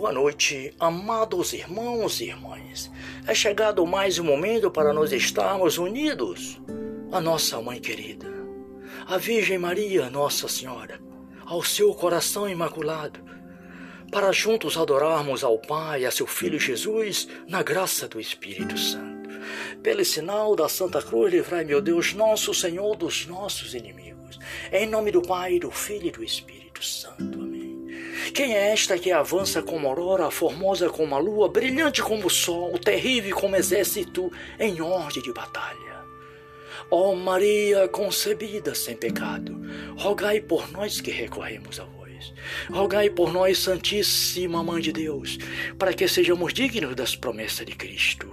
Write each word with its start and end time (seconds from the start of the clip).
Boa 0.00 0.12
noite, 0.12 0.72
amados 0.80 1.52
irmãos 1.52 2.22
e 2.22 2.28
irmãs. 2.28 2.90
É 3.26 3.34
chegado 3.34 3.86
mais 3.86 4.18
um 4.18 4.24
momento 4.24 4.70
para 4.70 4.94
nós 4.94 5.12
estarmos 5.12 5.76
unidos 5.76 6.58
à 7.12 7.20
nossa 7.20 7.60
mãe 7.60 7.78
querida, 7.78 8.26
a 9.06 9.18
Virgem 9.18 9.58
Maria, 9.58 10.08
Nossa 10.08 10.48
Senhora, 10.48 10.98
ao 11.44 11.62
seu 11.62 11.92
coração 11.92 12.48
imaculado, 12.48 13.20
para 14.10 14.32
juntos 14.32 14.78
adorarmos 14.78 15.44
ao 15.44 15.58
Pai 15.58 16.06
a 16.06 16.10
seu 16.10 16.26
Filho 16.26 16.58
Jesus 16.58 17.28
na 17.46 17.62
graça 17.62 18.08
do 18.08 18.18
Espírito 18.18 18.78
Santo. 18.78 19.28
Pelo 19.82 20.02
sinal 20.02 20.56
da 20.56 20.66
Santa 20.66 21.02
Cruz, 21.02 21.30
livrai, 21.30 21.62
meu 21.62 21.82
Deus, 21.82 22.14
nosso 22.14 22.54
Senhor, 22.54 22.96
dos 22.96 23.26
nossos 23.26 23.74
inimigos. 23.74 24.38
Em 24.72 24.86
nome 24.86 25.12
do 25.12 25.20
Pai, 25.20 25.58
do 25.58 25.70
Filho 25.70 26.06
e 26.06 26.10
do 26.10 26.24
Espírito 26.24 26.82
Santo. 26.82 27.49
Quem 28.34 28.54
é 28.54 28.72
esta 28.72 28.98
que 28.98 29.10
avança 29.10 29.62
como 29.62 29.88
aurora, 29.88 30.30
formosa 30.30 30.88
como 30.88 31.14
a 31.14 31.18
lua, 31.18 31.48
brilhante 31.48 32.02
como 32.02 32.26
o 32.26 32.30
sol, 32.30 32.78
terrível 32.78 33.34
como 33.36 33.56
exército 33.56 34.30
em 34.58 34.80
ordem 34.80 35.22
de 35.22 35.32
batalha? 35.32 36.00
Ó 36.90 37.12
oh 37.12 37.16
Maria 37.16 37.86
concebida 37.88 38.74
sem 38.74 38.96
pecado, 38.96 39.60
rogai 39.96 40.40
por 40.40 40.70
nós 40.72 41.00
que 41.00 41.10
recorremos 41.10 41.78
a 41.78 41.84
vós. 41.84 42.00
Rogai 42.70 43.08
por 43.08 43.32
nós, 43.32 43.58
Santíssima 43.58 44.62
Mãe 44.62 44.80
de 44.82 44.92
Deus, 44.92 45.38
para 45.78 45.94
que 45.94 46.06
sejamos 46.06 46.52
dignos 46.52 46.94
das 46.94 47.16
promessas 47.16 47.64
de 47.64 47.74
Cristo. 47.74 48.28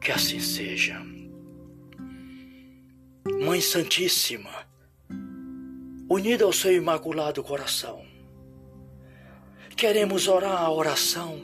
Que 0.00 0.12
assim 0.12 0.40
seja. 0.40 1.00
Mãe 3.40 3.60
Santíssima, 3.60 4.50
unida 6.10 6.44
ao 6.44 6.52
seu 6.52 6.72
imaculado 6.72 7.42
coração, 7.42 8.04
queremos 9.74 10.28
orar 10.28 10.62
a 10.62 10.70
oração 10.70 11.42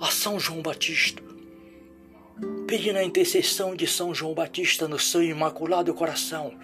a 0.00 0.10
São 0.10 0.40
João 0.40 0.60
Batista, 0.60 1.22
pedindo 2.66 2.98
a 2.98 3.04
intercessão 3.04 3.76
de 3.76 3.86
São 3.86 4.12
João 4.12 4.34
Batista 4.34 4.88
no 4.88 4.98
seu 4.98 5.22
imaculado 5.22 5.94
coração 5.94 6.58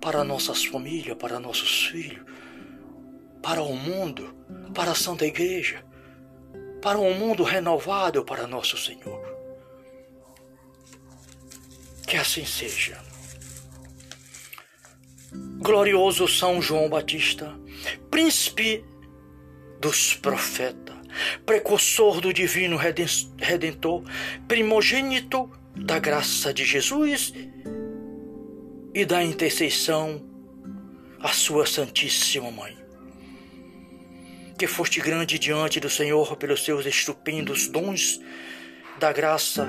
para 0.00 0.22
nossas 0.22 0.64
famílias, 0.64 1.16
para 1.16 1.40
nossos 1.40 1.86
filhos, 1.86 2.24
para 3.42 3.62
o 3.62 3.74
mundo, 3.74 4.32
para 4.74 4.92
a 4.92 4.94
Santa 4.94 5.26
Igreja, 5.26 5.84
para 6.80 6.98
um 6.98 7.14
mundo 7.14 7.42
renovado 7.42 8.24
para 8.24 8.46
nosso 8.46 8.76
Senhor. 8.76 9.20
Que 12.06 12.16
assim 12.16 12.44
seja. 12.44 13.00
Glorioso 15.58 16.28
São 16.28 16.62
João 16.62 16.88
Batista, 16.88 17.58
príncipe 18.10 18.84
dos 19.84 20.14
profetas, 20.14 20.96
precursor 21.44 22.18
do 22.18 22.32
divino 22.32 22.78
redentor, 22.78 24.02
primogênito 24.48 25.50
da 25.76 25.98
graça 25.98 26.54
de 26.54 26.64
Jesus 26.64 27.34
e 28.94 29.04
da 29.04 29.22
intercessão 29.22 30.24
à 31.20 31.28
sua 31.28 31.66
Santíssima 31.66 32.50
Mãe. 32.50 32.74
Que 34.58 34.66
foste 34.66 35.02
grande 35.02 35.38
diante 35.38 35.78
do 35.78 35.90
Senhor 35.90 36.34
pelos 36.38 36.64
seus 36.64 36.86
estupendos 36.86 37.68
dons 37.68 38.22
da 38.98 39.12
graça, 39.12 39.68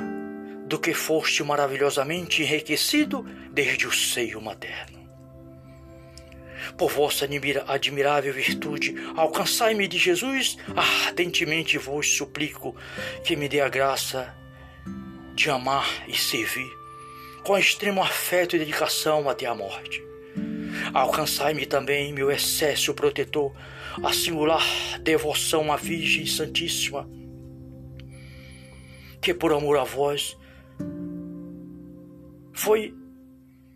do 0.66 0.80
que 0.80 0.93
foste 0.93 1.43
maravilhosamente 1.43 2.41
enriquecido 2.41 3.21
desde 3.52 3.86
o 3.86 3.91
seio 3.91 4.39
materno 4.39 4.95
por 6.78 6.92
vossa 6.92 7.28
admirável 7.68 8.34
virtude, 8.34 8.95
alcançai-me 9.16 9.88
de 9.88 9.98
Jesus, 9.98 10.58
ardentemente 10.76 11.78
vos 11.78 12.17
suplico 12.17 12.76
que 13.23 13.36
me 13.36 13.48
dê 13.48 13.61
a 13.61 13.70
graça 13.70 14.36
de 15.33 15.49
amar 15.49 15.88
e 16.08 16.16
servir, 16.16 16.70
com 17.44 17.58
extremo 17.58 18.02
afeto 18.02 18.55
e 18.55 18.60
dedicação 18.60 19.30
até 19.30 19.45
a 19.45 19.55
morte. 19.55 20.04
Alcançai-me 20.94 21.66
também, 21.66 22.14
meu 22.14 22.30
excesso 22.32 22.94
protetor, 22.94 23.54
a 24.04 24.11
singular 24.11 24.64
devoção 25.02 25.72
à 25.72 25.78
Virgem 25.78 26.26
Santíssima, 26.26 27.10
que 29.22 29.33
por 29.33 29.54
amor 29.54 29.78
a 29.78 29.83
vós 29.83 30.38
foi 32.54 32.94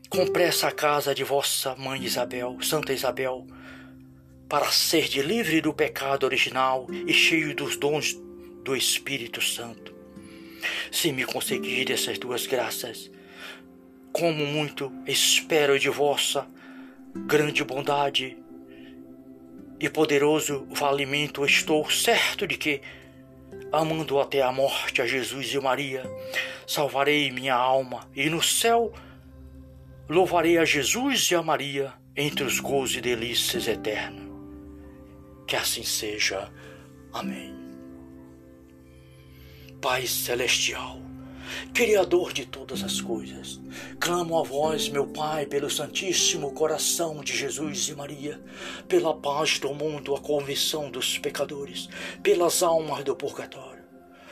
Compressa 0.09 0.69
a 0.69 0.71
casa 0.71 1.13
de 1.13 1.23
vossa 1.23 1.75
mãe 1.75 2.03
Isabel, 2.03 2.57
Santa 2.63 2.91
Isabel, 2.91 3.45
para 4.49 4.65
ser 4.71 5.07
de 5.07 5.21
livre 5.21 5.61
do 5.61 5.71
pecado 5.71 6.23
original 6.23 6.87
e 6.89 7.13
cheio 7.13 7.55
dos 7.55 7.77
dons 7.77 8.19
do 8.63 8.75
Espírito 8.75 9.39
Santo. 9.39 9.93
Se 10.91 11.11
me 11.11 11.23
conseguir 11.25 11.91
essas 11.91 12.17
duas 12.17 12.47
graças, 12.47 13.11
como 14.11 14.47
muito 14.47 14.91
espero 15.05 15.77
de 15.77 15.89
vossa 15.89 16.47
grande 17.27 17.63
bondade 17.63 18.35
e 19.79 19.87
poderoso 19.87 20.65
valimento, 20.71 21.45
estou 21.45 21.87
certo 21.87 22.47
de 22.47 22.57
que, 22.57 22.81
amando 23.71 24.19
até 24.19 24.41
a 24.41 24.51
morte 24.51 25.03
a 25.03 25.05
Jesus 25.05 25.53
e 25.53 25.59
Maria, 25.59 26.01
salvarei 26.65 27.29
minha 27.29 27.53
alma 27.53 28.09
e 28.15 28.27
no 28.27 28.41
céu 28.41 28.91
Louvarei 30.09 30.57
a 30.57 30.65
Jesus 30.65 31.29
e 31.29 31.35
a 31.35 31.43
Maria 31.43 31.93
entre 32.17 32.43
os 32.43 32.59
gozos 32.59 32.95
e 32.95 33.01
delícias 33.01 33.67
eternos. 33.67 34.27
Que 35.47 35.55
assim 35.55 35.83
seja. 35.83 36.51
Amém. 37.13 37.53
Pai 39.79 40.07
Celestial, 40.07 40.99
Criador 41.73 42.33
de 42.33 42.45
todas 42.47 42.83
as 42.83 42.99
coisas, 42.99 43.61
clamo 43.99 44.39
a 44.39 44.43
vós, 44.43 44.89
meu 44.89 45.05
Pai, 45.05 45.45
pelo 45.45 45.69
Santíssimo 45.69 46.53
Coração 46.53 47.23
de 47.23 47.37
Jesus 47.37 47.87
e 47.87 47.95
Maria, 47.95 48.41
pela 48.87 49.15
paz 49.15 49.59
do 49.59 49.73
mundo, 49.75 50.15
a 50.15 50.19
convicção 50.19 50.89
dos 50.89 51.19
pecadores, 51.19 51.87
pelas 52.23 52.63
almas 52.63 53.03
do 53.03 53.15
purgatório. 53.15 53.83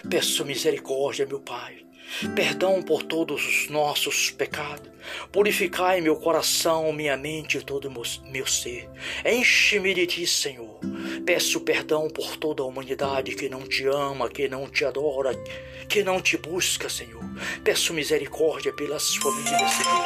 Peço 0.10 0.44
misericórdia, 0.44 1.26
meu 1.26 1.40
Pai, 1.40 1.87
perdão 2.36 2.82
por 2.82 3.04
todos 3.04 3.46
os 3.46 3.70
nossos 3.70 4.32
pecados. 4.32 4.90
Purificai 5.32 6.02
meu 6.02 6.16
coração, 6.18 6.92
minha 6.92 7.16
mente 7.16 7.58
e 7.58 7.62
todo 7.62 7.92
meu 7.92 8.46
ser. 8.46 8.90
Enche-me 9.26 9.94
de 9.94 10.06
ti, 10.08 10.28
Senhor. 10.28 10.80
Peço 11.26 11.62
perdão 11.62 12.10
por 12.10 12.38
toda 12.38 12.64
a 12.64 12.66
humanidade 12.66 13.36
que 13.36 13.50
não 13.50 13.62
te 13.62 13.86
ama, 13.86 14.30
que 14.30 14.48
não 14.48 14.68
te 14.68 14.84
adora, 14.86 15.32
que 15.88 16.04
não 16.04 16.22
te 16.22 16.38
busca, 16.38 16.90
Senhor. 16.90 17.24
Peço 17.64 17.94
misericórdia 17.94 18.74
pelas 18.74 19.16
famílias, 19.16 19.72
Senhor. 19.72 20.06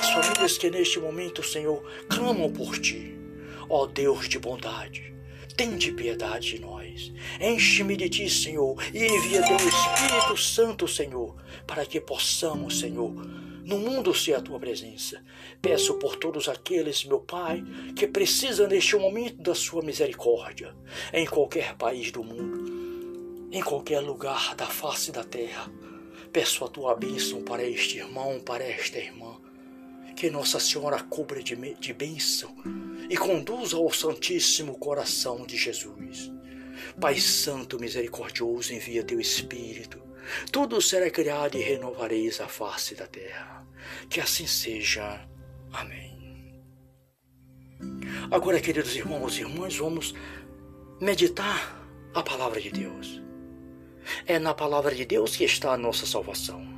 As 0.00 0.10
famílias 0.10 0.58
que 0.58 0.70
neste 0.70 0.98
momento, 1.00 1.42
Senhor, 1.42 1.82
clamam 2.08 2.52
por 2.52 2.78
ti. 2.78 3.16
Ó 3.68 3.86
Deus 3.86 4.28
de 4.28 4.38
bondade, 4.38 5.12
tende 5.56 5.90
piedade 5.92 6.56
de 6.56 6.60
nós. 6.60 7.12
Enche-me 7.40 7.96
de 7.96 8.08
ti, 8.08 8.28
Senhor, 8.28 8.76
e 8.92 9.06
envia 9.06 9.42
teu 9.42 9.56
Espírito 9.56 10.36
Santo, 10.36 10.86
Senhor, 10.86 11.34
para 11.66 11.86
que 11.86 12.00
possamos, 12.00 12.78
Senhor, 12.78 13.10
no 13.64 13.78
mundo 13.78 14.14
ser 14.14 14.34
a 14.34 14.40
tua 14.40 14.60
presença. 14.60 15.24
Peço 15.60 15.94
por 15.94 16.16
todos 16.16 16.48
aqueles, 16.48 17.04
meu 17.04 17.20
Pai, 17.20 17.64
que 17.96 18.06
precisam 18.06 18.68
neste 18.68 18.96
momento 18.96 19.42
da 19.42 19.54
sua 19.54 19.82
misericórdia, 19.82 20.74
em 21.12 21.26
qualquer 21.26 21.74
país 21.74 22.12
do 22.12 22.22
mundo, 22.22 23.48
em 23.50 23.62
qualquer 23.62 24.00
lugar 24.00 24.54
da 24.54 24.66
face 24.66 25.10
da 25.10 25.24
terra. 25.24 25.70
Peço 26.32 26.64
a 26.64 26.68
tua 26.68 26.94
bênção 26.94 27.42
para 27.42 27.64
este 27.64 27.96
irmão, 27.96 28.38
para 28.38 28.62
esta 28.62 28.98
irmã. 28.98 29.45
Que 30.16 30.30
Nossa 30.30 30.58
Senhora 30.58 31.02
cubra 31.02 31.42
de, 31.42 31.54
de 31.74 31.92
bênção 31.92 32.56
e 33.10 33.16
conduza 33.18 33.76
ao 33.76 33.92
Santíssimo 33.92 34.78
Coração 34.78 35.44
de 35.44 35.58
Jesus. 35.58 36.32
Pai 36.98 37.20
Santo 37.20 37.78
Misericordioso, 37.78 38.72
envia 38.72 39.04
teu 39.04 39.20
Espírito. 39.20 40.02
Tudo 40.50 40.80
será 40.80 41.10
criado 41.10 41.56
e 41.56 41.60
renovareis 41.60 42.40
a 42.40 42.48
face 42.48 42.94
da 42.94 43.06
terra. 43.06 43.66
Que 44.08 44.18
assim 44.18 44.46
seja. 44.46 45.28
Amém. 45.70 46.16
Agora, 48.30 48.58
queridos 48.58 48.96
irmãos 48.96 49.36
e 49.36 49.42
irmãs, 49.42 49.76
vamos 49.76 50.14
meditar 50.98 51.86
a 52.14 52.22
palavra 52.22 52.58
de 52.58 52.70
Deus. 52.70 53.22
É 54.26 54.38
na 54.38 54.54
palavra 54.54 54.94
de 54.94 55.04
Deus 55.04 55.36
que 55.36 55.44
está 55.44 55.72
a 55.72 55.76
nossa 55.76 56.06
salvação. 56.06 56.75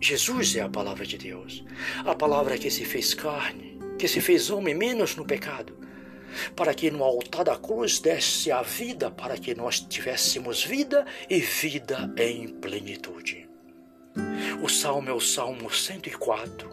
Jesus 0.00 0.54
é 0.54 0.60
a 0.60 0.68
palavra 0.68 1.04
de 1.04 1.18
Deus, 1.18 1.64
a 2.04 2.14
palavra 2.14 2.56
que 2.56 2.70
se 2.70 2.84
fez 2.84 3.14
carne, 3.14 3.78
que 3.98 4.06
se 4.06 4.20
fez 4.20 4.48
homem 4.48 4.74
menos 4.74 5.16
no 5.16 5.24
pecado, 5.24 5.76
para 6.54 6.72
que 6.72 6.90
no 6.90 7.02
altar 7.02 7.44
da 7.44 7.56
cruz 7.56 7.98
desse 7.98 8.52
a 8.52 8.62
vida, 8.62 9.10
para 9.10 9.36
que 9.36 9.54
nós 9.54 9.80
tivéssemos 9.80 10.64
vida 10.64 11.04
e 11.28 11.40
vida 11.40 12.12
em 12.16 12.46
plenitude. 12.46 13.48
O 14.62 14.68
salmo 14.68 15.10
é 15.10 15.12
o 15.12 15.20
Salmo 15.20 15.70
104, 15.70 16.70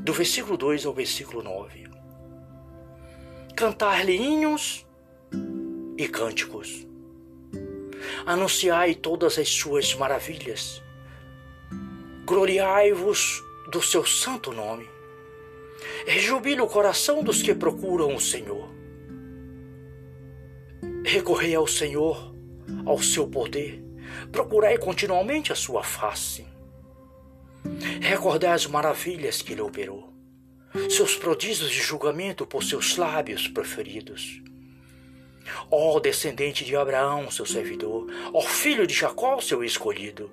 do 0.00 0.12
versículo 0.12 0.56
2 0.56 0.86
ao 0.86 0.94
versículo 0.94 1.42
9. 1.42 1.84
Cantar-lhe 3.56 4.16
hinos 4.16 4.86
e 5.96 6.08
cânticos. 6.08 6.86
Anunciai 8.26 8.94
todas 8.94 9.38
as 9.38 9.48
suas 9.48 9.94
maravilhas. 9.94 10.83
Gloriai-vos 12.24 13.44
do 13.70 13.82
seu 13.82 14.06
santo 14.06 14.50
nome. 14.50 14.88
Rejubile 16.06 16.62
o 16.62 16.66
coração 16.66 17.22
dos 17.22 17.42
que 17.42 17.54
procuram 17.54 18.14
o 18.14 18.20
Senhor. 18.20 18.72
Recorrei 21.04 21.54
ao 21.54 21.66
Senhor, 21.66 22.34
ao 22.86 22.98
seu 23.02 23.28
poder. 23.28 23.84
Procurai 24.32 24.78
continuamente 24.78 25.52
a 25.52 25.54
sua 25.54 25.82
face. 25.82 26.46
Recordai 28.00 28.52
as 28.52 28.66
maravilhas 28.66 29.42
que 29.42 29.52
ele 29.52 29.60
operou, 29.60 30.10
seus 30.88 31.14
prodígios 31.16 31.70
de 31.70 31.80
julgamento 31.80 32.46
por 32.46 32.62
seus 32.62 32.96
lábios 32.96 33.48
preferidos. 33.48 34.42
Ó 35.70 36.00
descendente 36.00 36.64
de 36.64 36.74
Abraão, 36.74 37.30
seu 37.30 37.44
servidor, 37.44 38.06
ó 38.32 38.40
filho 38.40 38.86
de 38.86 38.94
Jacó, 38.94 39.40
seu 39.42 39.62
escolhido. 39.62 40.30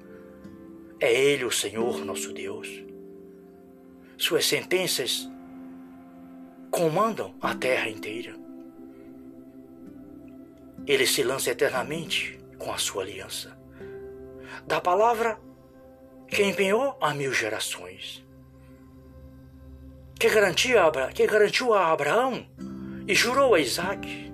É 1.02 1.12
ele 1.12 1.44
o 1.44 1.52
Senhor 1.52 2.06
nosso 2.06 2.32
Deus. 2.32 2.70
Suas 4.20 4.46
sentenças 4.46 5.28
comandam 6.70 7.34
a 7.42 7.56
terra 7.56 7.90
inteira. 7.90 8.36
Ele 10.86 11.08
se 11.08 11.24
lança 11.24 11.50
eternamente 11.50 12.40
com 12.60 12.72
a 12.72 12.78
sua 12.78 13.02
aliança. 13.02 13.58
Da 14.68 14.80
palavra 14.80 15.40
que 16.28 16.44
empenhou 16.44 16.96
a 17.02 17.16
mil 17.16 17.34
gerações. 17.34 18.24
Que, 20.20 20.30
que 21.16 21.28
garantiu 21.28 21.74
a 21.74 21.92
Abraão 21.92 22.46
e 23.08 23.16
jurou 23.16 23.56
a 23.56 23.60
Isaac. 23.60 24.32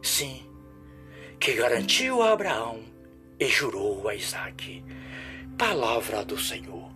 Sim, 0.00 0.48
que 1.40 1.54
garantiu 1.54 2.22
a 2.22 2.32
Abraão 2.32 2.84
e 3.40 3.46
jurou 3.48 4.08
a 4.08 4.14
Isaac. 4.14 4.84
Palavra 5.58 6.22
do 6.22 6.38
Senhor. 6.38 6.90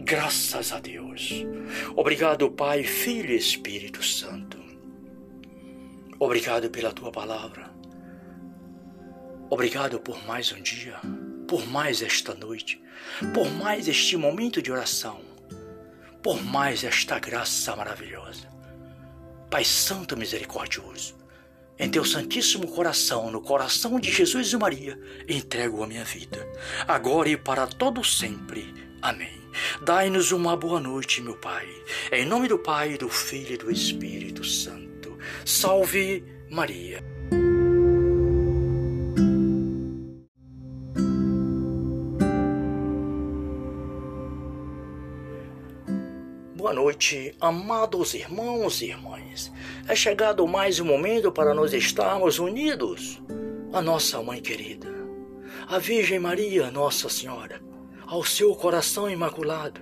Graças 0.00 0.72
a 0.72 0.80
Deus. 0.80 1.44
Obrigado, 1.94 2.50
Pai, 2.50 2.82
Filho 2.82 3.30
e 3.30 3.36
Espírito 3.36 4.02
Santo. 4.02 4.58
Obrigado 6.18 6.68
pela 6.68 6.92
tua 6.92 7.12
palavra. 7.12 7.70
Obrigado 9.48 10.00
por 10.00 10.20
mais 10.26 10.50
um 10.50 10.60
dia, 10.60 10.96
por 11.46 11.64
mais 11.68 12.02
esta 12.02 12.34
noite, 12.34 12.82
por 13.32 13.48
mais 13.48 13.86
este 13.86 14.16
momento 14.16 14.60
de 14.60 14.72
oração, 14.72 15.20
por 16.20 16.42
mais 16.42 16.82
esta 16.82 17.20
graça 17.20 17.76
maravilhosa. 17.76 18.48
Pai 19.48 19.64
Santo 19.64 20.16
Misericordioso, 20.16 21.16
em 21.80 21.88
teu 21.88 22.04
Santíssimo 22.04 22.68
Coração, 22.68 23.30
no 23.30 23.40
coração 23.40 23.98
de 23.98 24.12
Jesus 24.12 24.52
e 24.52 24.56
Maria, 24.58 25.00
entrego 25.26 25.82
a 25.82 25.86
minha 25.86 26.04
vida, 26.04 26.46
agora 26.86 27.30
e 27.30 27.38
para 27.38 27.66
todo 27.66 28.04
sempre. 28.04 28.74
Amém. 29.00 29.40
Dai-nos 29.82 30.30
uma 30.30 30.54
boa 30.54 30.78
noite, 30.78 31.22
meu 31.22 31.36
Pai. 31.36 31.66
Em 32.12 32.26
nome 32.26 32.48
do 32.48 32.58
Pai, 32.58 32.98
do 32.98 33.08
Filho 33.08 33.54
e 33.54 33.56
do 33.56 33.70
Espírito 33.70 34.44
Santo. 34.44 35.16
Salve 35.42 36.22
Maria. 36.50 37.02
Boa 46.54 46.74
noite, 46.74 47.34
amados 47.40 48.12
irmãos 48.12 48.82
e 48.82 48.90
irmãs. 48.90 49.19
É 49.88 49.94
chegado 49.94 50.46
mais 50.46 50.80
um 50.80 50.84
momento 50.84 51.30
para 51.32 51.54
nós 51.54 51.72
estarmos 51.72 52.38
unidos 52.38 53.20
à 53.72 53.80
nossa 53.80 54.22
mãe 54.22 54.40
querida, 54.40 54.88
a 55.68 55.78
Virgem 55.78 56.18
Maria, 56.18 56.70
Nossa 56.70 57.08
Senhora 57.08 57.70
ao 58.10 58.24
seu 58.24 58.56
coração 58.56 59.08
imaculado, 59.08 59.80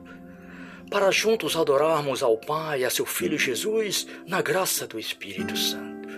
para 0.91 1.11
juntos 1.11 1.57
adorarmos 1.57 2.23
ao 2.23 2.37
Pai 2.37 2.83
e 2.83 2.85
a 2.85 2.91
seu 2.91 3.07
Filho 3.07 3.39
Jesus 3.39 4.07
na 4.27 4.43
graça 4.43 4.87
do 4.87 4.99
Espírito 4.99 5.57
Santo. 5.57 6.09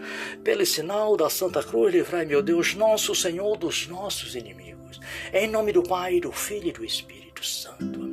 Pelo 0.43 0.67
sinal 0.67 1.17
da 1.17 1.31
Santa 1.31 1.63
Cruz, 1.63 1.95
livrai, 1.95 2.25
meu 2.25 2.43
Deus, 2.43 2.75
nosso 2.75 3.15
Senhor, 3.15 3.57
dos 3.57 3.87
nossos 3.87 4.35
inimigos. 4.35 4.99
Em 5.33 5.47
nome 5.47 5.73
do 5.73 5.85
Pai, 5.85 6.19
do 6.19 6.33
Filho 6.33 6.69
e 6.69 6.73
do 6.73 6.85
Espírito 6.85 7.47
Santo. 7.47 8.10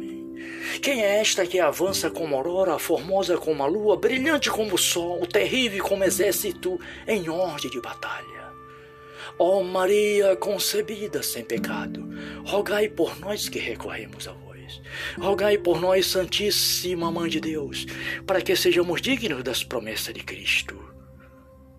Quem 0.81 1.03
é 1.03 1.19
esta 1.19 1.45
que 1.45 1.59
avança 1.59 2.09
como 2.09 2.35
aurora, 2.35 2.79
formosa 2.79 3.37
como 3.37 3.63
a 3.63 3.67
lua, 3.67 3.97
brilhante 3.97 4.49
como 4.49 4.75
o 4.75 4.77
sol, 4.77 5.25
terrível 5.25 5.83
como 5.83 6.03
exército 6.03 6.79
em 7.07 7.29
ordem 7.29 7.69
de 7.69 7.81
batalha? 7.81 8.47
Ó 9.39 9.59
oh 9.59 9.63
Maria 9.63 10.35
concebida 10.35 11.21
sem 11.21 11.43
pecado, 11.43 12.07
rogai 12.45 12.89
por 12.89 13.19
nós 13.19 13.47
que 13.47 13.59
recorremos 13.59 14.27
a 14.27 14.31
vós. 14.31 14.47
Rogai 15.17 15.57
por 15.57 15.79
nós, 15.79 16.07
Santíssima 16.07 17.11
Mãe 17.11 17.29
de 17.29 17.39
Deus, 17.39 17.85
para 18.25 18.41
que 18.41 18.55
sejamos 18.55 19.01
dignos 19.01 19.43
das 19.43 19.63
promessas 19.63 20.13
de 20.13 20.23
Cristo. 20.23 20.77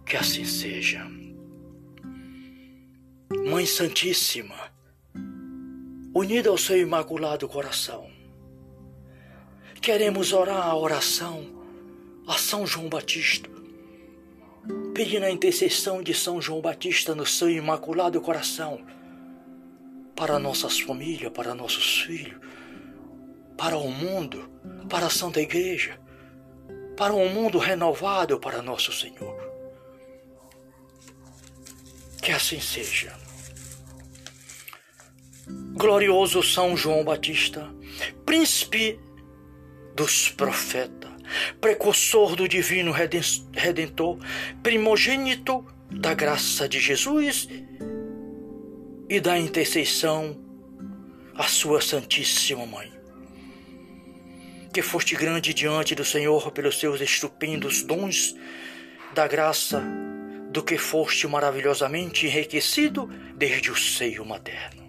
Que 0.06 0.17
assim 0.17 0.44
seja. 0.44 1.06
Mãe 3.47 3.67
Santíssima, 3.67 4.73
unida 6.15 6.49
ao 6.49 6.56
seu 6.56 6.79
imaculado 6.79 7.47
coração, 7.47 8.09
queremos 9.81 10.33
orar 10.33 10.67
a 10.67 10.77
oração 10.77 11.47
a 12.27 12.35
São 12.35 12.67
João 12.67 12.89
Batista 12.89 13.49
pedindo 14.95 15.25
a 15.25 15.31
intercessão 15.31 16.03
de 16.03 16.13
São 16.13 16.43
João 16.43 16.61
Batista 16.61 17.15
no 17.15 17.25
seu 17.25 17.49
imaculado 17.49 18.21
coração 18.21 18.85
para 20.15 20.39
nossas 20.39 20.81
famílias, 20.81 21.33
para 21.33 21.55
nossos 21.55 22.01
filhos, 22.01 22.41
para 23.57 23.79
o 23.79 23.91
mundo, 23.91 24.51
para 24.89 25.07
a 25.07 25.11
Santa 25.11 25.41
Igreja, 25.41 25.99
para 26.97 27.15
um 27.15 27.29
mundo 27.29 27.59
renovado 27.59 28.41
para 28.41 28.61
nosso 28.61 28.93
Senhor. 28.93 29.37
Que 32.21 32.33
assim 32.33 32.61
seja. 32.61 33.17
Glorioso 35.75 36.43
São 36.43 36.77
João 36.77 37.05
Batista, 37.05 37.73
príncipe 38.27 38.99
dos 39.99 40.29
profetas, 40.29 41.11
precursor 41.61 42.37
do 42.37 42.47
divino 42.47 42.93
redentor, 42.93 44.17
primogênito 44.63 45.67
da 45.91 46.15
graça 46.15 46.69
de 46.69 46.79
Jesus 46.79 47.49
e 49.08 49.19
da 49.19 49.37
intercessão 49.37 50.39
à 51.34 51.49
sua 51.49 51.81
Santíssima 51.81 52.65
Mãe. 52.65 52.93
Que 54.72 54.82
foste 54.82 55.17
grande 55.17 55.53
diante 55.53 55.96
do 55.96 56.05
Senhor 56.05 56.53
pelos 56.53 56.79
seus 56.79 57.01
estupendos 57.01 57.82
dons 57.82 58.37
da 59.13 59.27
graça, 59.27 59.82
do 60.53 60.63
que 60.63 60.79
foste 60.79 61.27
maravilhosamente 61.27 62.25
enriquecido 62.25 63.11
desde 63.34 63.72
o 63.72 63.77
seio 63.77 64.25
materno 64.25 64.88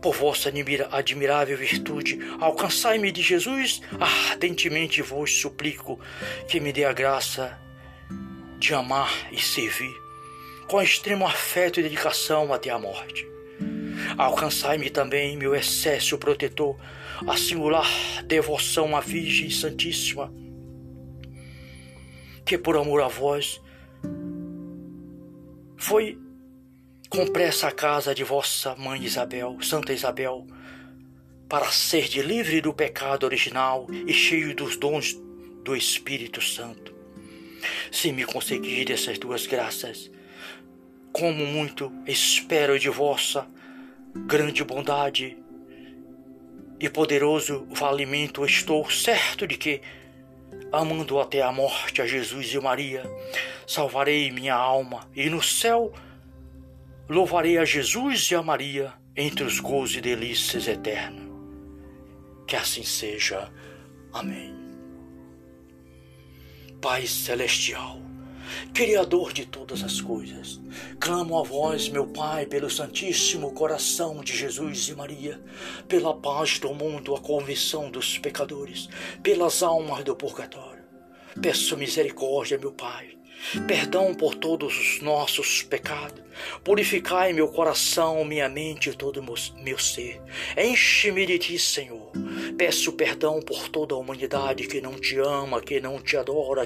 por 0.00 0.14
vossa 0.14 0.52
admirável 0.90 1.56
virtude, 1.56 2.18
alcançai-me 2.40 3.10
de 3.10 3.22
Jesus, 3.22 3.80
ardentemente 3.98 5.02
vos 5.02 5.40
suplico 5.40 5.98
que 6.46 6.60
me 6.60 6.72
dê 6.72 6.84
a 6.84 6.92
graça 6.92 7.58
de 8.58 8.74
amar 8.74 9.12
e 9.32 9.40
servir, 9.40 9.94
com 10.66 10.82
extremo 10.82 11.26
afeto 11.26 11.80
e 11.80 11.82
dedicação 11.82 12.52
até 12.52 12.70
a 12.70 12.78
morte. 12.78 13.26
Alcançai-me 14.16 14.90
também, 14.90 15.36
meu 15.36 15.54
excesso 15.54 16.18
protetor, 16.18 16.76
a 17.26 17.36
singular 17.36 17.88
devoção 18.24 18.96
à 18.96 19.00
Virgem 19.00 19.50
Santíssima, 19.50 20.32
que 22.44 22.56
por 22.56 22.76
amor 22.76 23.02
a 23.02 23.08
vós 23.08 23.60
foi 25.76 26.18
Compressa 27.10 27.68
a 27.68 27.72
casa 27.72 28.14
de 28.14 28.22
vossa 28.22 28.76
mãe 28.76 29.02
Isabel, 29.02 29.56
Santa 29.62 29.94
Isabel, 29.94 30.46
para 31.48 31.70
ser 31.70 32.06
de 32.06 32.20
livre 32.20 32.60
do 32.60 32.74
pecado 32.74 33.24
original 33.24 33.86
e 33.90 34.12
cheio 34.12 34.54
dos 34.54 34.76
dons 34.76 35.16
do 35.64 35.74
Espírito 35.74 36.42
Santo. 36.42 36.94
Se 37.90 38.12
me 38.12 38.26
conseguir 38.26 38.92
essas 38.92 39.18
duas 39.18 39.46
graças, 39.46 40.10
como 41.10 41.46
muito 41.46 41.90
espero 42.06 42.78
de 42.78 42.90
vossa 42.90 43.48
grande 44.14 44.62
bondade 44.62 45.38
e 46.78 46.90
poderoso 46.90 47.66
valimento, 47.70 48.44
estou 48.44 48.88
certo 48.90 49.46
de 49.46 49.56
que, 49.56 49.80
amando 50.70 51.18
até 51.18 51.40
a 51.40 51.50
morte 51.50 52.02
a 52.02 52.06
Jesus 52.06 52.52
e 52.52 52.60
Maria, 52.60 53.02
salvarei 53.66 54.30
minha 54.30 54.54
alma 54.54 55.08
e 55.16 55.30
no 55.30 55.42
céu 55.42 55.90
Louvarei 57.08 57.56
a 57.56 57.64
Jesus 57.64 58.30
e 58.30 58.34
a 58.34 58.42
Maria 58.42 58.92
entre 59.16 59.42
os 59.42 59.60
gozos 59.60 59.96
e 59.96 60.00
delícias 60.00 60.68
eternos. 60.68 61.26
Que 62.46 62.54
assim 62.54 62.82
seja. 62.82 63.50
Amém. 64.12 64.54
Pai 66.80 67.06
Celestial, 67.06 68.00
Criador 68.72 69.32
de 69.32 69.44
todas 69.46 69.82
as 69.82 70.00
coisas, 70.00 70.60
clamo 71.00 71.38
a 71.38 71.42
vós, 71.42 71.88
meu 71.88 72.06
Pai, 72.06 72.46
pelo 72.46 72.70
Santíssimo 72.70 73.52
Coração 73.52 74.22
de 74.22 74.36
Jesus 74.36 74.88
e 74.88 74.94
Maria, 74.94 75.40
pela 75.88 76.14
paz 76.14 76.58
do 76.58 76.72
mundo, 76.72 77.14
a 77.14 77.20
conversão 77.20 77.90
dos 77.90 78.18
pecadores, 78.18 78.88
pelas 79.22 79.62
almas 79.62 80.04
do 80.04 80.14
purgatório. 80.14 80.84
Peço 81.40 81.76
misericórdia, 81.76 82.58
meu 82.58 82.72
Pai, 82.72 83.17
perdão 83.66 84.14
por 84.14 84.34
todos 84.34 84.76
os 84.78 85.02
nossos 85.02 85.62
pecados. 85.62 86.22
Purificai 86.62 87.32
meu 87.32 87.48
coração, 87.48 88.24
minha 88.24 88.48
mente 88.48 88.90
e 88.90 88.94
todo 88.94 89.22
meu 89.22 89.78
ser. 89.78 90.20
Enche-me 90.56 91.26
de 91.26 91.38
ti, 91.38 91.58
Senhor. 91.58 92.12
Peço 92.56 92.92
perdão 92.92 93.40
por 93.40 93.68
toda 93.68 93.94
a 93.94 93.98
humanidade 93.98 94.66
que 94.66 94.80
não 94.80 94.94
te 94.94 95.18
ama, 95.18 95.60
que 95.60 95.80
não 95.80 96.00
te 96.00 96.16
adora, 96.16 96.64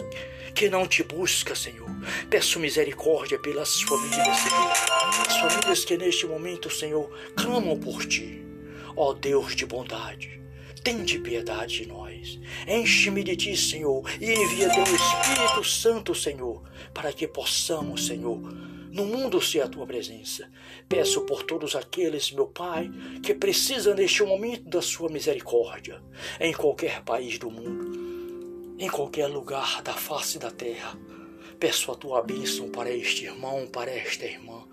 que 0.54 0.68
não 0.68 0.86
te 0.86 1.02
busca, 1.02 1.54
Senhor. 1.54 1.88
Peço 2.28 2.60
misericórdia 2.60 3.38
pelas 3.38 3.80
famílias, 3.82 4.36
Senhor. 4.38 4.72
As 5.26 5.36
famílias 5.38 5.84
que 5.84 5.96
neste 5.96 6.26
momento, 6.26 6.70
Senhor, 6.70 7.10
clamam 7.36 7.78
por 7.78 8.04
ti. 8.04 8.42
Ó 8.94 9.14
Deus 9.14 9.56
de 9.56 9.64
bondade, 9.64 10.40
tende 10.84 11.18
piedade 11.18 11.82
de 11.82 11.88
nós. 11.88 12.12
Enche-me 12.66 13.22
de 13.22 13.36
ti, 13.36 13.56
Senhor, 13.56 14.02
e 14.20 14.32
envia 14.32 14.70
teu 14.70 14.82
Espírito 14.82 15.64
Santo, 15.64 16.14
Senhor, 16.14 16.62
para 16.94 17.12
que 17.12 17.26
possamos, 17.26 18.06
Senhor, 18.06 18.40
no 18.92 19.06
mundo 19.06 19.40
ser 19.40 19.62
a 19.62 19.68
tua 19.68 19.86
presença. 19.86 20.50
Peço 20.88 21.22
por 21.22 21.42
todos 21.42 21.74
aqueles, 21.74 22.30
meu 22.30 22.46
Pai, 22.46 22.90
que 23.22 23.32
precisam 23.34 23.94
neste 23.94 24.22
momento 24.22 24.68
da 24.68 24.82
sua 24.82 25.08
misericórdia, 25.08 26.02
em 26.38 26.52
qualquer 26.52 27.02
país 27.02 27.38
do 27.38 27.50
mundo, 27.50 28.76
em 28.78 28.88
qualquer 28.88 29.26
lugar 29.28 29.82
da 29.82 29.94
face 29.94 30.38
da 30.38 30.50
terra. 30.50 30.98
Peço 31.58 31.90
a 31.90 31.94
tua 31.94 32.22
bênção 32.22 32.68
para 32.68 32.90
este 32.90 33.24
irmão, 33.24 33.66
para 33.66 33.90
esta 33.90 34.26
irmã. 34.26 34.64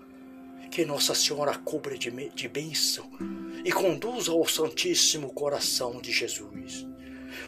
Que 0.70 0.84
Nossa 0.84 1.14
Senhora 1.14 1.56
cubra 1.56 1.96
de, 1.96 2.10
de 2.10 2.48
bênção 2.48 3.10
e 3.64 3.72
conduza 3.72 4.32
ao 4.32 4.46
Santíssimo 4.46 5.32
Coração 5.32 6.00
de 6.00 6.12
Jesus. 6.12 6.86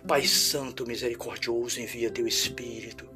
Pai 0.07 0.27
Santo 0.27 0.87
Misericordioso, 0.87 1.81
envia 1.81 2.11
teu 2.11 2.27
Espírito. 2.27 3.09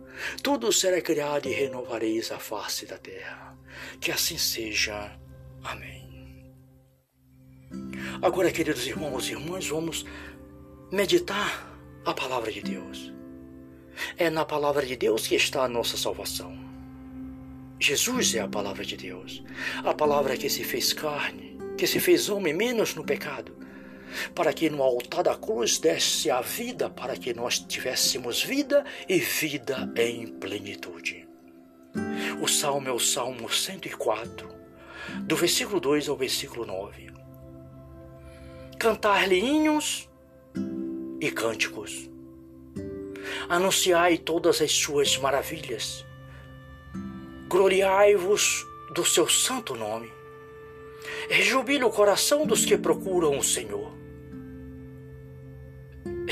Tudo 0.42 0.72
será 0.72 1.00
criado 1.00 1.46
e 1.48 1.52
renovareis 1.52 2.32
a 2.32 2.38
face 2.38 2.86
da 2.86 2.98
terra. 2.98 3.56
Que 4.00 4.10
assim 4.10 4.38
seja. 4.38 5.18
Amém. 5.62 6.06
Agora, 8.22 8.50
queridos 8.50 8.86
irmãos 8.86 9.28
e 9.28 9.32
irmãs, 9.32 9.66
vamos 9.68 10.04
meditar 10.90 11.78
a 12.04 12.14
palavra 12.14 12.50
de 12.50 12.62
Deus. 12.62 13.12
É 14.16 14.30
na 14.30 14.44
palavra 14.44 14.86
de 14.86 14.96
Deus 14.96 15.26
que 15.26 15.34
está 15.34 15.64
a 15.64 15.68
nossa 15.68 15.96
salvação. 15.96 16.56
Jesus 17.78 18.34
é 18.34 18.40
a 18.40 18.48
palavra 18.48 18.84
de 18.84 18.96
Deus, 18.96 19.42
a 19.84 19.92
palavra 19.92 20.36
que 20.36 20.48
se 20.48 20.64
fez 20.64 20.92
carne, 20.92 21.58
que 21.76 21.86
se 21.86 22.00
fez 22.00 22.30
homem 22.30 22.54
menos 22.54 22.94
no 22.94 23.04
pecado, 23.04 23.54
para 24.34 24.52
que 24.52 24.70
no 24.70 24.82
altar 24.82 25.24
da 25.24 25.36
cruz 25.36 25.78
desse 25.78 26.30
a 26.30 26.40
vida 26.40 26.88
para 26.90 27.16
que 27.16 27.34
nós 27.34 27.58
tivéssemos 27.58 28.42
vida 28.42 28.84
e 29.08 29.18
vida 29.18 29.92
em 29.96 30.26
plenitude. 30.26 31.26
O 32.42 32.46
salmo 32.46 32.88
é 32.88 32.92
o 32.92 32.98
Salmo 32.98 33.48
104, 33.48 34.48
do 35.22 35.36
versículo 35.36 35.80
2 35.80 36.08
ao 36.08 36.16
versículo 36.16 36.66
9. 36.66 37.08
Cantar-lhe 38.78 39.38
hinos 39.38 40.08
e 41.20 41.30
cânticos. 41.30 42.10
Anunciai 43.48 44.18
todas 44.18 44.60
as 44.60 44.72
suas 44.72 45.16
maravilhas. 45.16 46.04
Gloriai-vos 47.48 48.66
do 48.92 49.04
seu 49.04 49.28
santo 49.28 49.74
nome. 49.74 50.12
Rejubile 51.30 51.84
o 51.84 51.90
coração 51.90 52.46
dos 52.46 52.64
que 52.64 52.76
procuram 52.76 53.38
o 53.38 53.42
Senhor. 53.42 53.95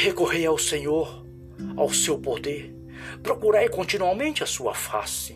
Recorrei 0.05 0.45
ao 0.45 0.59
Senhor, 0.59 1.25
ao 1.79 1.91
seu 1.91 2.19
poder. 2.19 2.75
Procurai 3.23 3.71
continuamente 3.71 4.45
a 4.45 4.47
sua 4.47 4.75
face. 4.75 5.35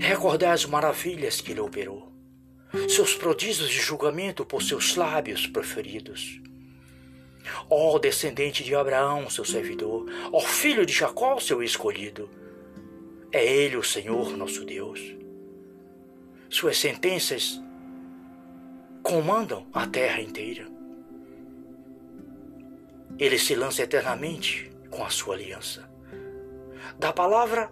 Recordai 0.00 0.52
as 0.52 0.64
maravilhas 0.64 1.38
que 1.38 1.52
ele 1.52 1.60
operou, 1.60 2.10
seus 2.88 3.14
prodígios 3.14 3.68
de 3.68 3.78
julgamento 3.78 4.46
por 4.46 4.62
seus 4.62 4.96
lábios 4.96 5.46
preferidos. 5.46 6.40
Ó 7.68 7.98
descendente 7.98 8.64
de 8.64 8.74
Abraão, 8.74 9.28
seu 9.28 9.44
servidor, 9.44 10.06
ó 10.32 10.40
filho 10.40 10.86
de 10.86 10.94
Jacó, 10.94 11.38
seu 11.38 11.62
escolhido, 11.62 12.30
é 13.30 13.44
ele 13.44 13.76
o 13.76 13.84
Senhor 13.84 14.38
nosso 14.38 14.64
Deus. 14.64 14.98
Suas 16.48 16.78
sentenças 16.78 17.60
comandam 19.02 19.66
a 19.70 19.86
terra 19.86 20.22
inteira. 20.22 20.66
Ele 23.22 23.38
se 23.38 23.54
lança 23.54 23.84
eternamente 23.84 24.68
com 24.90 25.04
a 25.04 25.08
sua 25.08 25.36
aliança. 25.36 25.88
Da 26.98 27.12
palavra 27.12 27.70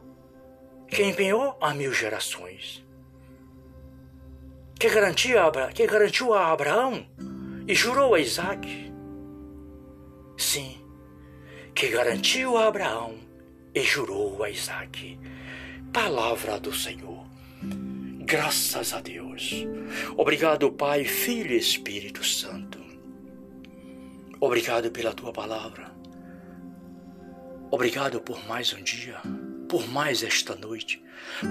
que 0.86 1.02
empenhou 1.02 1.58
a 1.60 1.74
mil 1.74 1.92
gerações. 1.92 2.86
Que, 4.78 4.88
que 5.74 5.86
garantiu 5.88 6.34
a 6.34 6.52
Abraão 6.52 7.04
e 7.66 7.74
jurou 7.74 8.14
a 8.14 8.20
Isaac. 8.20 8.92
Sim, 10.38 10.80
que 11.74 11.88
garantiu 11.88 12.56
a 12.56 12.68
Abraão 12.68 13.18
e 13.74 13.82
jurou 13.82 14.44
a 14.44 14.50
Isaac. 14.50 15.18
Palavra 15.92 16.60
do 16.60 16.72
Senhor. 16.72 17.26
Graças 18.20 18.94
a 18.94 19.00
Deus. 19.00 19.66
Obrigado, 20.16 20.70
Pai, 20.70 21.02
Filho 21.04 21.50
e 21.50 21.58
Espírito 21.58 22.24
Santo. 22.24 22.79
Obrigado 24.42 24.90
pela 24.90 25.12
tua 25.12 25.30
palavra. 25.34 25.92
Obrigado 27.70 28.22
por 28.22 28.42
mais 28.48 28.72
um 28.72 28.82
dia, 28.82 29.20
por 29.68 29.86
mais 29.86 30.22
esta 30.22 30.54
noite, 30.56 31.04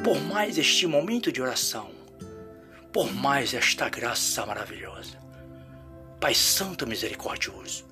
por 0.04 0.20
mais 0.20 0.58
este 0.58 0.88
momento 0.88 1.32
de 1.32 1.40
oração, 1.40 1.92
por 2.92 3.14
mais 3.14 3.54
esta 3.54 3.88
graça 3.90 4.44
maravilhosa. 4.44 5.20
Pai 6.20 6.34
Santo 6.34 6.88
Misericordioso, 6.88 7.86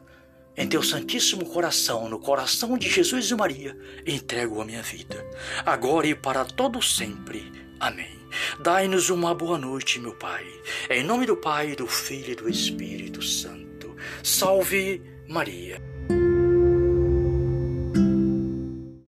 em 0.58 0.68
teu 0.68 0.82
Santíssimo 0.82 1.46
Coração, 1.46 2.10
no 2.10 2.20
coração 2.20 2.76
de 2.76 2.90
Jesus 2.90 3.30
e 3.30 3.36
Maria, 3.36 3.78
entrego 4.04 4.60
a 4.60 4.66
minha 4.66 4.82
vida, 4.82 5.24
agora 5.64 6.08
e 6.08 6.16
para 6.16 6.44
todo 6.44 6.82
sempre. 6.82 7.52
Amém. 7.80 8.18
Dai-nos 8.60 9.12
uma 9.12 9.36
boa 9.36 9.60
noite, 9.60 10.00
meu 10.00 10.16
Pai. 10.16 10.44
Em 10.90 11.04
nome 11.04 11.28
do 11.28 11.38
Pai, 11.38 11.76
do 11.76 11.86
Filho 11.86 12.32
e 12.32 12.36
do 12.36 12.50
Espírito 12.50 13.22
Santo. 13.22 13.67
Salve 14.28 15.02
Maria. 15.30 15.80